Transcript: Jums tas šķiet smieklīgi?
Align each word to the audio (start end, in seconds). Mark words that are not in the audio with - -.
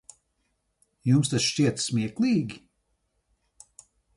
Jums 1.09 1.29
tas 1.35 1.45
šķiet 1.49 1.83
smieklīgi? 1.85 2.59